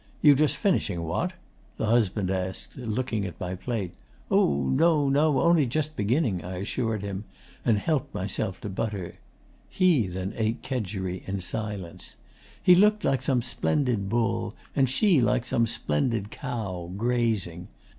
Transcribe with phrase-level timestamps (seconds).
[0.23, 1.33] "You just finishing, what?"
[1.77, 3.91] the husband asked, looking at my plate.
[4.31, 7.25] "Oh, no no only just beginning," I assured him,
[7.63, 9.13] and helped myself to butter.
[9.69, 12.15] He then ate kedgeree in silence.
[12.63, 17.67] He looked like some splendid bull, and she like some splendid cow, grazing.